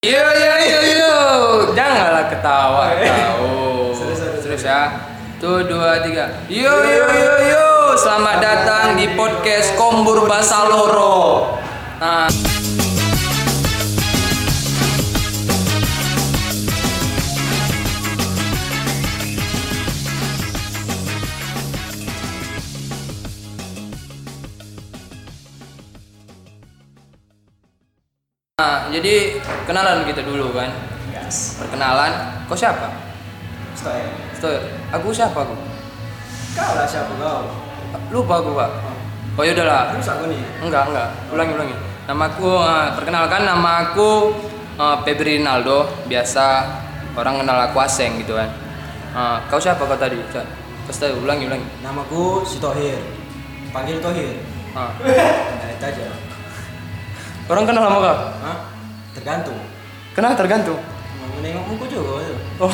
Yo 0.00 0.16
yo 0.16 0.54
yo 0.64 0.80
yo, 0.96 1.16
janganlah 1.76 2.32
ketawa 2.32 2.96
tahu. 3.04 3.92
Terus 4.40 4.64
ya, 4.64 4.96
tuh 5.36 5.60
dua 5.68 6.00
tiga. 6.00 6.40
Yo 6.48 6.72
yo 6.72 7.04
yo 7.04 7.34
yo, 7.52 7.92
selamat 8.00 8.40
datang 8.40 8.96
di 8.96 9.12
podcast 9.12 9.76
Kombur 9.76 10.24
Basaloro. 10.24 11.52
Nah, 12.00 12.32
nah, 28.60 28.76
jadi 28.92 29.40
kenalan 29.64 30.04
kita 30.04 30.20
dulu 30.20 30.52
kan. 30.52 30.68
Gas. 31.08 31.56
Perkenalan, 31.56 32.44
kau 32.44 32.52
siapa? 32.52 32.92
Stop 33.72 33.96
ya. 33.96 34.12
Stop. 34.36 34.60
Aku 35.00 35.08
siapa 35.08 35.38
aku? 35.40 35.56
Kau 36.52 36.72
lah 36.76 36.84
siapa 36.84 37.08
kau? 37.16 37.48
Lupa 38.12 38.44
aku 38.44 38.52
pak. 38.52 38.70
Oh 39.40 39.42
ya 39.46 39.56
udahlah. 39.56 39.96
Terus 39.96 40.10
aku 40.12 40.28
nih. 40.28 40.42
Enggak, 40.60 40.92
enggak. 40.92 41.08
Ulangi, 41.32 41.52
ulangi. 41.56 41.76
Namaku, 42.04 42.50
eh, 42.60 42.88
perkenalkan 42.98 43.42
nama 43.48 43.88
aku 43.88 44.36
eh, 44.76 44.96
Febri 45.08 45.40
Rinaldo. 45.40 45.88
Biasa 46.04 46.46
orang 47.16 47.40
kenal 47.40 47.58
aku 47.70 47.78
Aseng 47.80 48.20
gitu 48.20 48.36
kan. 48.36 48.50
Eh, 49.16 49.36
kau 49.48 49.56
siapa 49.56 49.80
kau 49.88 49.96
tadi? 49.96 50.20
Terus 50.28 51.16
ulangi, 51.16 51.48
ulangi. 51.48 51.66
Namaku 51.80 52.44
si 52.44 52.60
Tohir. 52.60 53.00
Panggil 53.72 54.02
Tohir. 54.02 54.42
Ah. 54.74 54.92
Nah, 55.02 55.70
itu 55.70 55.84
aja. 55.86 56.29
Orang 57.50 57.66
kenal 57.66 57.82
sama 57.82 57.98
kau? 57.98 58.16
Hah? 58.46 58.56
Tergantung. 59.18 59.58
Kenal 60.14 60.38
tergantung. 60.38 60.78
Mau 60.78 61.26
menengok 61.42 61.64
muka 61.66 61.84
juga. 61.90 62.22
itu. 62.22 62.34
Oh, 62.62 62.70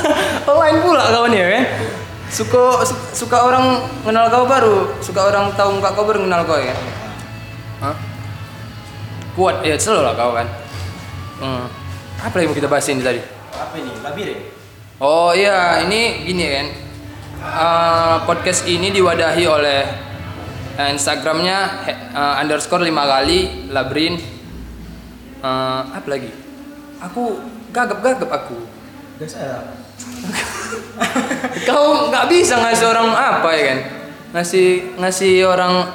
oh 0.48 0.56
lain 0.62 0.78
pula 0.86 1.02
kau 1.10 1.26
nih 1.26 1.38
ya 1.42 1.48
kan? 1.58 1.64
Suka 2.30 2.86
su- 2.86 3.26
suka 3.26 3.42
orang 3.42 3.82
kenal 4.06 4.30
kau 4.30 4.46
baru, 4.46 4.94
suka 5.02 5.34
orang 5.34 5.50
tahu 5.58 5.82
muka 5.82 5.90
kau 5.98 6.06
baru 6.06 6.22
kenal 6.22 6.46
kau 6.46 6.62
ya 6.62 6.70
kan? 6.70 6.78
Hah? 7.82 7.96
Kuat 9.34 9.66
ya 9.66 9.74
selalu 9.74 10.02
lah 10.06 10.14
kau 10.14 10.30
kan. 10.38 10.46
Hmm. 11.42 11.66
Apa 12.22 12.34
lagi 12.38 12.46
mau 12.46 12.54
kita 12.54 12.70
bahas 12.70 12.86
ini 12.86 13.02
tadi? 13.02 13.18
Apa 13.50 13.74
ini? 13.82 13.90
Labirin. 13.98 14.38
Oh 15.00 15.32
iya, 15.34 15.82
ini 15.82 16.22
gini 16.28 16.44
kan. 16.54 16.66
Eh, 17.40 18.16
podcast 18.28 18.68
ini 18.68 18.92
diwadahi 18.92 19.44
oleh 19.48 19.80
eh, 19.80 20.09
Instagramnya 20.88 21.58
he- 21.84 22.00
eh, 22.16 22.34
underscore 22.40 22.80
lima 22.80 23.04
kali 23.04 23.68
labrin. 23.68 24.16
Eh, 25.40 25.80
apa 25.92 26.08
lagi? 26.08 26.30
Aku 27.00 27.40
gagap-gagap 27.72 28.30
aku. 28.30 28.56
Gas 29.20 29.36
saya. 29.36 29.76
Kau 31.68 32.08
nggak 32.08 32.26
bisa 32.32 32.56
ngasih 32.56 32.86
orang 32.88 33.08
apa 33.12 33.48
ya 33.52 33.62
kan? 33.72 33.78
Ngasih 34.36 34.96
ngasih 34.96 35.44
orang 35.44 35.90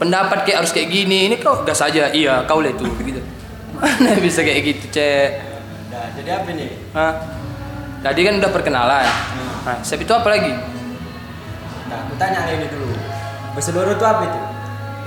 pendapat 0.00 0.44
kayak 0.44 0.64
harus 0.64 0.72
kayak 0.72 0.88
gini. 0.92 1.28
Ini 1.28 1.36
kau 1.40 1.64
gas 1.66 1.82
aja. 1.82 2.12
Iya, 2.12 2.44
kau 2.46 2.60
lah 2.62 2.70
itu 2.72 2.84
begitu. 2.96 3.20
Mana 3.76 4.16
bisa 4.20 4.40
kayak 4.40 4.60
gitu, 4.64 4.84
Cek? 4.88 5.28
Nah, 5.92 6.06
jadi 6.16 6.30
apa 6.40 6.48
nih? 6.52 6.70
Hah? 6.96 7.12
Tadi 8.00 8.20
kan 8.24 8.34
udah 8.40 8.50
perkenalan. 8.52 9.06
Nah, 9.66 9.76
siap 9.82 10.00
itu 10.00 10.12
apa 10.14 10.28
lagi? 10.30 10.52
Nah, 11.90 11.98
aku 12.06 12.14
tanya 12.16 12.46
ini 12.54 12.66
dulu. 12.70 13.15
Berseluruh 13.56 13.96
itu 13.96 14.04
apa 14.04 14.22
itu? 14.22 14.40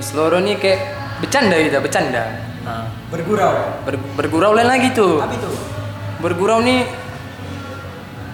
Seluruh 0.00 0.40
nih 0.40 0.56
kayak 0.56 0.80
bercanda 1.20 1.56
gitu, 1.58 1.76
bercanda. 1.78 2.24
Nah, 2.64 2.88
Bergurau. 3.08 3.80
ber- 3.84 4.04
bergurau 4.16 4.52
lain 4.52 4.66
lagi 4.66 4.92
tuh. 4.92 5.20
Apa 5.20 5.34
itu? 5.34 5.48
Bergurau 6.18 6.60
nih 6.60 6.88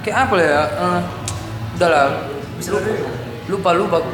kayak 0.03 0.17
apa 0.29 0.35
ya? 0.39 0.61
Udahlah, 1.75 2.31
Berseluruh 2.57 2.87
itu. 2.87 3.07
lupa 3.49 3.75
lupa 3.75 3.97
aku. 3.99 4.13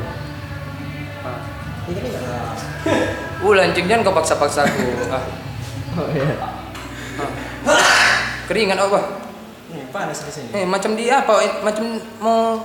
Nah. 1.21 1.38
Ini 1.87 1.99
kan 1.99 2.11
enggak. 2.11 2.55
Uh, 3.41 3.56
lancing 3.56 3.88
jangan 3.88 4.05
kau 4.05 4.12
paksa-paksa 4.12 4.69
aku. 4.69 4.84
Ah, 5.11 5.25
Oh 5.97 6.06
iya. 6.12 6.38
keringat 8.47 8.78
apa? 8.78 9.00
Nih, 9.69 9.91
panas 9.91 10.22
di 10.22 10.31
sini. 10.31 10.49
Eh, 10.55 10.62
macam 10.62 10.94
di 10.94 11.11
apa? 11.11 11.34
Macam 11.61 11.84
mau 12.22 12.62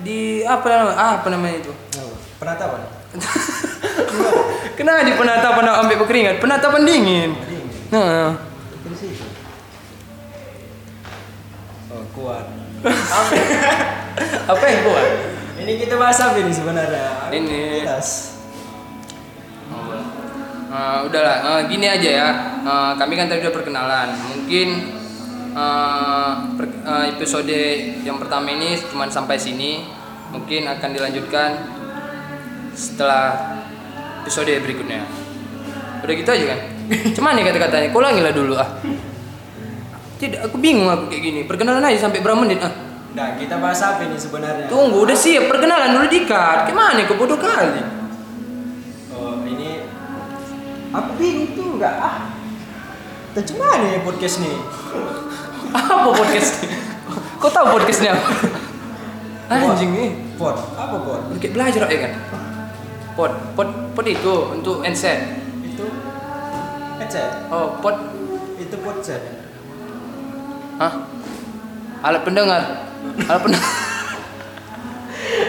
di 0.00 0.46
apa 0.46 0.62
namanya? 0.68 0.94
Ah, 0.94 1.12
apa 1.18 1.28
namanya 1.28 1.56
itu? 1.58 1.72
Oh, 1.98 2.13
penatapan. 2.44 2.80
Kenapa 4.78 5.00
di 5.08 5.12
penatapan 5.16 5.64
ambil 5.80 5.96
berkeringat? 6.04 6.36
Penatapan 6.44 6.82
dingin. 6.84 7.30
Nah. 7.88 8.36
Oh, 11.88 12.04
kuat. 12.12 12.44
apa 14.52 14.64
yang 14.68 14.80
kuat? 14.84 15.08
Ini 15.64 15.72
kita 15.80 15.94
bahas 15.96 16.20
apa 16.20 16.36
ini 16.36 16.52
sebenarnya? 16.52 17.32
Ini. 17.32 17.88
Jelas. 17.88 18.36
Eh, 20.74 20.98
udahlah, 21.06 21.36
eh, 21.38 21.60
gini 21.70 21.86
aja 21.86 22.10
ya. 22.10 22.28
Eh, 22.66 22.92
kami 22.98 23.14
kan 23.14 23.30
tadi 23.30 23.46
udah 23.46 23.54
perkenalan. 23.54 24.08
Mungkin 24.10 24.68
eh, 25.54 26.32
per- 26.58 26.82
eh, 26.82 27.04
episode 27.14 27.60
yang 28.02 28.18
pertama 28.18 28.50
ini 28.52 28.74
cuma 28.90 29.06
sampai 29.06 29.38
sini. 29.38 29.86
Mungkin 30.34 30.66
akan 30.66 30.90
dilanjutkan 30.90 31.50
setelah 32.74 33.56
episode 34.22 34.50
berikutnya. 34.60 35.06
Udah 36.04 36.14
gitu 36.14 36.30
aja 36.30 36.44
kan? 36.52 36.60
Cuman 37.16 37.32
nih 37.40 37.44
kata-katanya, 37.48 37.88
kau 37.94 38.04
ulangi 38.04 38.20
lah 38.20 38.32
dulu 38.34 38.54
ah. 38.60 38.68
Tidak, 40.20 40.46
aku 40.46 40.60
bingung 40.60 40.90
aku 40.90 41.08
kayak 41.08 41.22
gini. 41.22 41.40
Perkenalan 41.48 41.80
aja 41.80 42.04
sampai 42.04 42.20
berapa 42.20 42.38
menit 42.38 42.60
ah. 42.60 42.74
Nah, 43.14 43.38
kita 43.38 43.62
bahas 43.62 43.78
apa 43.80 44.04
ini 44.04 44.18
sebenarnya? 44.18 44.66
Tunggu, 44.66 45.06
udah 45.06 45.16
siap 45.16 45.48
perkenalan 45.48 45.96
dulu 45.96 46.06
dikat. 46.10 46.68
Gimana 46.68 47.06
kau 47.06 47.16
bodoh 47.16 47.38
kali? 47.38 47.80
Oh, 49.14 49.40
ini 49.46 49.86
aku 50.90 51.10
bingung 51.16 51.54
tuh 51.56 51.66
enggak 51.78 51.94
ah. 51.96 52.16
Tapi 53.34 53.54
mana 53.58 53.86
ya 53.90 53.98
podcast 54.02 54.42
nih? 54.42 54.58
apa 55.74 56.10
podcast 56.14 56.62
kau 57.42 57.50
tahu 57.50 57.66
podcastnya 57.76 58.14
apa 58.14 58.30
anjing 59.50 59.90
nih 59.90 60.10
Pod. 60.34 60.58
Apa 60.74 60.98
pod? 60.98 61.20
Kayak 61.38 61.52
belajar 61.54 61.82
ya 61.86 61.98
kan 62.08 62.12
pod 63.14 63.30
pod 63.54 63.68
pod 63.94 64.06
itu 64.06 64.34
untuk 64.50 64.82
handset. 64.82 65.38
Itu 65.62 65.86
headset. 66.98 67.46
oh 67.50 67.78
pod 67.78 67.94
Itu 68.54 68.78
podcast. 68.82 69.22
hah? 70.78 70.94
Alat 72.02 72.22
pendengar. 72.26 72.62
Alat 73.26 73.40
pendengar. 73.42 73.72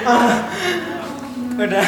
Udah. 1.65 1.85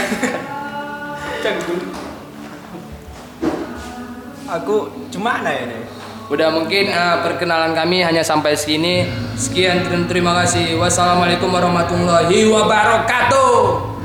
Aku 4.47 4.75
cuma 5.11 5.43
ya 5.43 5.67
ini. 5.67 5.79
udah 6.27 6.51
mungkin 6.51 6.91
eh, 6.91 7.15
perkenalan 7.23 7.71
kami 7.71 8.03
hanya 8.03 8.19
sampai 8.19 8.51
sini 8.51 9.07
sekian 9.39 9.87
dan 9.87 10.07
terima 10.11 10.35
kasih. 10.43 10.75
Wassalamualaikum 10.75 11.47
warahmatullahi 11.47 12.47
wabarakatuh 12.51 13.96